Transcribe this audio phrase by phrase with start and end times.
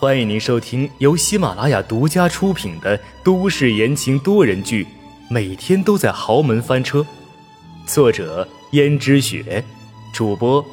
[0.00, 4.84] 欢迎您收听由喜马拉雅独家出品的都市言情多人剧
[5.28, 7.00] 《每天都在豪门翻车》，
[7.84, 9.64] 作者：胭脂雪，
[10.14, 10.64] 主播：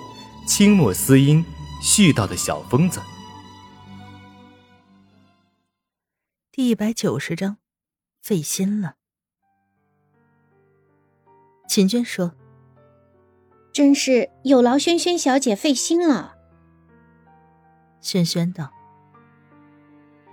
[0.45, 1.43] 清墨思音，
[1.81, 3.01] 絮叨的小疯子。
[6.51, 7.57] 第一百九十章，
[8.21, 8.93] 费心了。
[11.67, 12.33] 秦娟说
[13.73, 16.35] ：“真是有劳轩轩小姐费心了。”
[18.01, 18.71] 轩轩道：“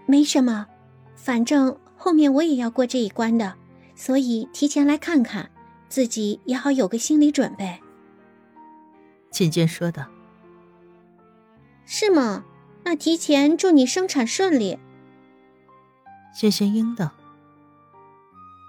[0.06, 0.66] 没什么，
[1.14, 3.54] 反正后面我也要过这一关的，
[3.94, 5.50] 所以提前来看看，
[5.88, 7.80] 自己也好有个心理准备。”
[9.30, 10.06] 秦娟说道
[11.86, 12.44] ：“是吗？
[12.84, 14.78] 那提前祝你生产顺利。”
[16.34, 17.12] 轩轩应道：“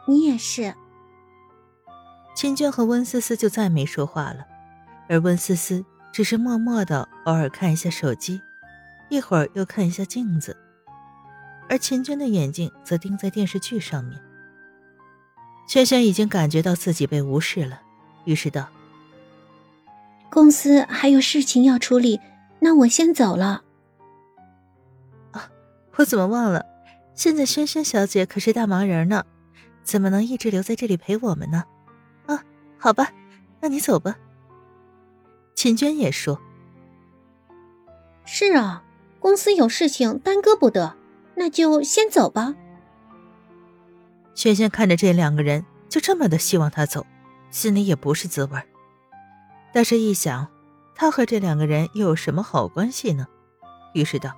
[0.07, 0.75] 你也是。”
[2.35, 4.45] 秦娟和温思思就再没说话了，
[5.09, 8.41] 而温思思只是默默的偶尔看一下手机。
[9.09, 10.57] 一会儿又看一下镜子，
[11.73, 14.21] 而秦娟的眼睛则盯在电视剧上面。
[15.67, 17.81] 轩轩已经感觉到自己被无视了，
[18.25, 18.69] 于是道
[20.29, 22.21] ：“公司还有事情要处理，
[22.59, 23.63] 那我先走了。”
[25.33, 25.49] 啊，
[25.95, 26.63] 我怎么忘了？
[27.15, 29.25] 现在轩轩小姐可是大忙人呢，
[29.81, 31.63] 怎么能一直留在这里陪我们呢？
[32.27, 32.43] 啊，
[32.77, 33.11] 好吧，
[33.61, 34.15] 那你走吧。
[35.55, 36.39] 秦娟也说
[38.25, 38.83] ：“是啊。”
[39.19, 40.97] 公司有事情耽搁不得，
[41.35, 42.55] 那就先走吧。
[44.35, 47.05] 轩轩看着这两个人就这么的希望他走，
[47.51, 48.61] 心里也不是滋味
[49.71, 50.47] 但是，一想
[50.95, 53.27] 他和这两个人又有什么好关系呢？
[53.93, 54.31] 于是道：“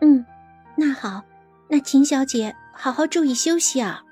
[0.00, 0.24] 嗯，
[0.76, 1.22] 那好，
[1.68, 4.02] 那秦小姐好好注意休息啊。”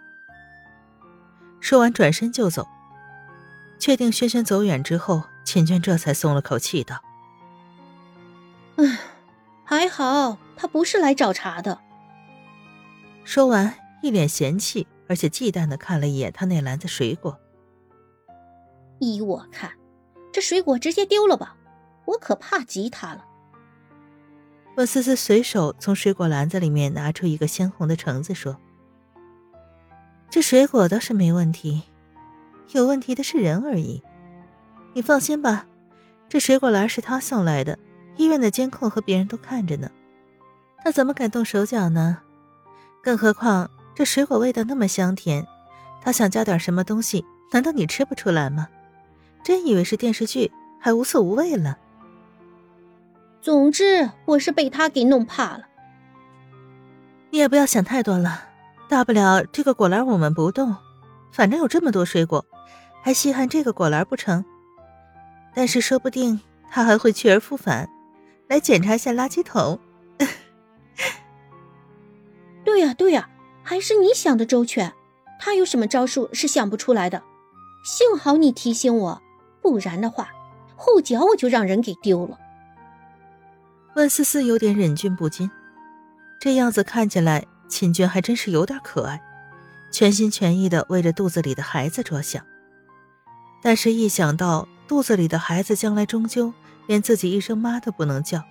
[1.60, 2.68] 说完转身就走。
[3.78, 7.02] 确定轩轩走远之后，秦娟这才松了口气，道。
[8.76, 8.98] 唉，
[9.64, 11.80] 还好他不是来找茬的。
[13.24, 17.38] 说完，一脸嫌弃而且忌惮的看了一眼他那篮子水果。
[19.00, 19.72] 依我看，
[20.32, 21.56] 这水果直接丢了吧，
[22.04, 23.24] 我可怕极他了。
[24.76, 28.58] 温思思随手从水果篮子里面拿出一个鲜红的橙子，说
[30.28, 31.82] ：“这水果倒是没问题，
[32.72, 34.02] 有问题的是人而已。
[34.92, 35.66] 你放心吧，
[36.28, 37.78] 这水果篮是他送来的。”
[38.16, 39.90] 医院的监控和别人都看着呢，
[40.84, 42.18] 他怎么敢动手脚呢？
[43.02, 45.46] 更何况这水果味道那么香甜，
[46.02, 48.68] 他想加点什么东西，难道你吃不出来吗？
[49.42, 51.78] 真以为是电视剧，还无色无味了。
[53.40, 55.64] 总之，我是被他给弄怕了。
[57.30, 58.48] 你也不要想太多了，
[58.86, 60.76] 大不了这个果篮我们不动，
[61.32, 62.44] 反正有这么多水果，
[63.02, 64.44] 还稀罕这个果篮不成？
[65.54, 66.40] 但是说不定
[66.70, 67.88] 他还会去而复返。
[68.48, 69.80] 来检查一下垃圾桶。
[72.74, 73.30] 对呀对呀，
[73.62, 74.92] 还是你想的周全。
[75.38, 77.22] 他有什么招数是想不出来的？
[77.84, 79.22] 幸好你提醒我，
[79.62, 80.30] 不然的话，
[80.74, 82.36] 后脚我就让人给丢了。
[83.94, 85.48] 温思思有点忍俊不禁，
[86.40, 89.22] 这样子看起来，秦娟还真是有点可爱，
[89.92, 92.44] 全心全意的为着肚子里的孩子着想。
[93.62, 96.52] 但是，一想到肚子里的孩子将来终究……
[96.88, 98.42] 连自己一声妈都不能叫，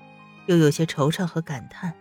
[0.45, 1.93] 又有些惆怅和感叹。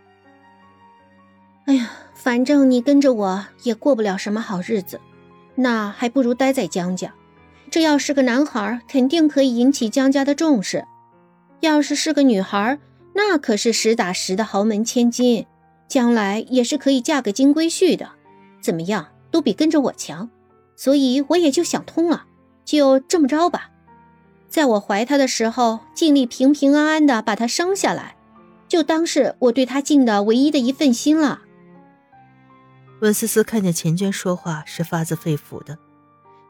[1.66, 5.00] 哎呀，反正你跟着我也过不了什么好日子，
[5.54, 7.14] 那还不如待在江家。
[7.70, 10.80] 这要是个男孩，肯定可以引起江家的重视；
[11.60, 12.78] 要是是个女孩，
[13.14, 15.46] 那可是实打实的豪门千金，
[15.88, 18.10] 将来也是可以嫁个金龟婿的。
[18.60, 20.28] 怎么样，都比跟着我强。
[20.74, 22.24] 所以我也就想通了，
[22.64, 23.70] 就这么着吧。
[24.48, 28.16] 在我怀他的时候，尽力平平安安的把他生下来，
[28.68, 31.40] 就当是我对他尽的唯一的一份心了。
[33.02, 35.76] 温思思看见秦娟说话是发自肺腑的，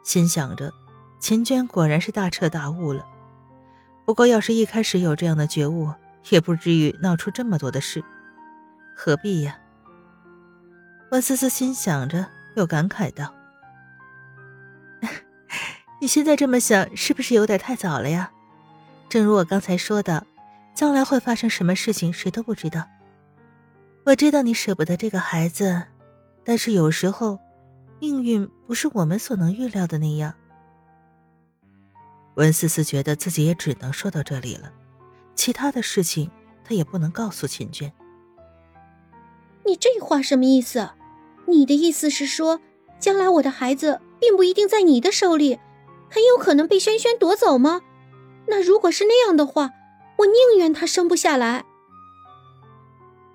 [0.04, 0.70] 心想着，
[1.18, 3.06] 秦娟果然是大彻大悟了。
[4.04, 5.90] 不过，要是一开始有这样的觉悟，
[6.28, 8.04] 也不至于闹出这么多的事，
[8.94, 9.58] 何必呀？
[11.10, 13.32] 温思思心想着，又感慨道。
[16.02, 18.30] 你现在这么想，是不是有点太早了呀？
[19.08, 20.26] 正如我刚才说的，
[20.74, 22.86] 将来会发生什么事情，谁都不知道。
[24.04, 25.84] 我知道你舍不得这个孩子，
[26.44, 27.38] 但是有时候，
[28.00, 30.34] 命运不是我们所能预料的那样。
[32.34, 34.72] 文思思觉得自己也只能说到这里了，
[35.34, 36.30] 其他的事情
[36.64, 37.92] 她也不能告诉秦娟。
[39.64, 40.90] 你这话什么意思？
[41.46, 42.60] 你的意思是说，
[42.98, 45.60] 将来我的孩子并不一定在你的手里？
[46.10, 47.82] 很有可能被轩轩夺走吗？
[48.46, 49.70] 那如果是那样的话，
[50.18, 51.64] 我宁愿他生不下来。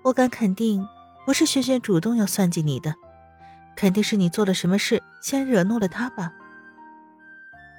[0.03, 0.87] 我敢肯定，
[1.27, 2.95] 不是轩轩主动要算计你的，
[3.75, 6.31] 肯定是你做了什么事，先惹怒了他吧？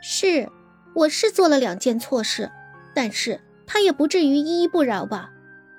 [0.03, 0.51] 是，
[0.95, 2.53] 我是做了两件错事，
[2.95, 5.31] 但是他也不至于依依不饶吧？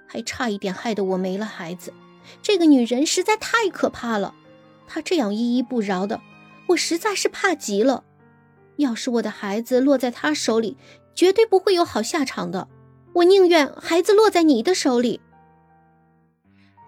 [0.08, 1.94] 还差一点害得我没了孩子。
[2.42, 4.34] 这个女人实在太可怕了，
[4.88, 6.20] 她这样依依不饶的，
[6.70, 8.04] 我实在是怕极了。
[8.78, 10.76] 要是我的孩子落在她手里，
[11.14, 12.68] 绝对不会有好下场的。
[13.14, 15.22] 我宁愿孩子落在你的手里。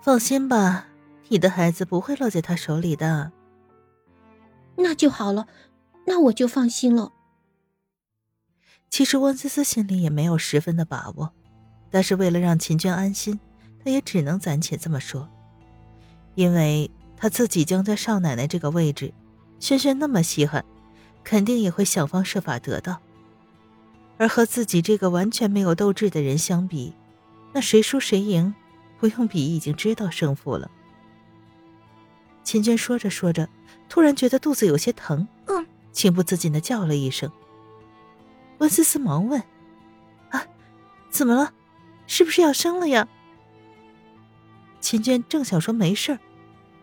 [0.01, 0.88] 放心吧，
[1.27, 3.31] 你的孩子不会落在他手里的。
[4.75, 5.48] 那就好了，
[6.07, 7.12] 那我就放心了。
[8.89, 11.31] 其实温思思心里也没有十分的把握，
[11.92, 13.39] 但是为了让秦娟安心，
[13.83, 15.30] 她也只能暂且这么说，
[16.33, 19.13] 因为她自己将在少奶奶这个位置，
[19.59, 20.65] 轩轩那么稀罕，
[21.24, 23.00] 肯定也会想方设法得到。
[24.18, 26.94] 而和自己这个完全没有斗志的人相比，
[27.53, 28.53] 那谁输谁赢，
[29.01, 30.69] 不用比已经知道胜负了。
[32.44, 33.50] 秦娟说着说着，
[33.89, 37.31] 突然觉得肚子有些疼，嗯，情不自禁的叫了一声。
[38.59, 39.42] 温思思忙问
[40.30, 40.45] ：“啊，
[41.09, 41.51] 怎么了？
[42.06, 43.07] 是不是要生了呀？”
[44.80, 46.19] 秦娟正想说没事儿，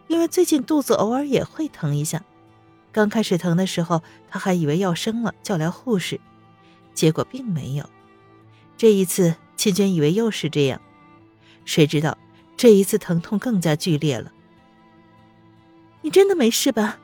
[0.09, 2.25] 因为最近肚子偶尔也会疼一下，
[2.91, 6.21] 刚开始疼的时候，她还以为要生了，叫来护士。
[6.95, 7.89] 结果并没有，
[8.77, 10.81] 这一次秦娟以为又是这样，
[11.69, 12.17] 谁知道
[12.57, 14.33] 这一次疼痛更加剧烈了。
[16.01, 16.99] 你真的没事吧？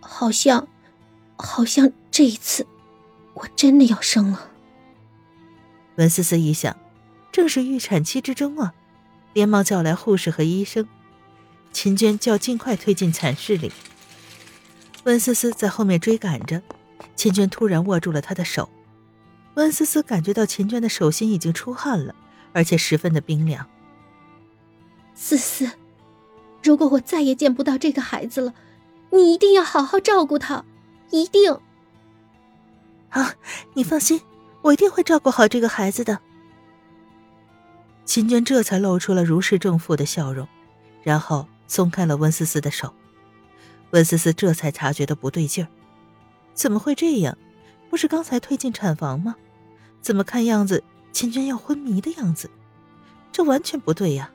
[0.00, 0.66] 好像，
[1.36, 2.66] 好像这一次
[3.34, 4.50] 我真的要生了。
[5.94, 6.76] 文思思一想，
[7.30, 8.74] 正是预产期之中啊，
[9.32, 10.88] 连忙叫来护士和医生，
[11.72, 13.70] 秦娟就要尽快推进产室里。
[15.04, 16.60] 温思思在后面追赶着，
[17.14, 18.68] 秦娟突然握住了她的手。
[19.54, 22.12] 温思思感觉到秦娟的手心已经出汗了，
[22.52, 23.64] 而且十分的冰凉。
[25.14, 25.70] 思思，
[26.62, 28.54] 如果我再也见不到这个孩子了，
[29.10, 30.64] 你一定要好好照顾他，
[31.10, 31.56] 一定。
[33.10, 33.34] 啊，
[33.74, 34.20] 你放心，
[34.62, 36.18] 我一定会照顾好这个孩子的。
[38.04, 40.46] 秦娟这才露出了如释重负的笑容，
[41.02, 42.92] 然后松开了温思思的手。
[43.92, 45.68] 温思思这才察觉到不对劲儿，
[46.52, 47.38] 怎么会这样？
[47.88, 49.36] 不是刚才推进产房吗？
[50.02, 50.82] 怎么看样子，
[51.12, 52.50] 秦娟要昏迷的样子，
[53.30, 54.30] 这完全不对呀。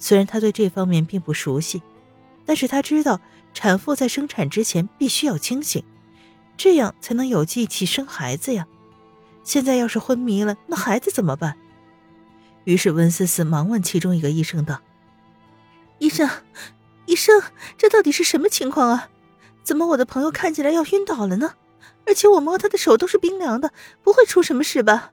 [0.00, 1.80] 虽然他对这方面并不熟悉，
[2.44, 3.20] 但是他知道
[3.54, 5.84] 产妇在生产之前必须要清醒，
[6.56, 8.66] 这样才能有力气生孩子呀。
[9.44, 11.56] 现在要是昏迷了，那孩子怎么办？
[12.64, 14.80] 于是温思思忙问其中一个医生道
[15.98, 16.28] ：“医生，
[17.06, 17.42] 医生，
[17.78, 19.08] 这到底是什么情况啊？
[19.62, 21.54] 怎么我的朋友看起来要晕倒了呢？”
[22.06, 25.12] 而且我摸他的手都是冰凉的，不会出什么事吧？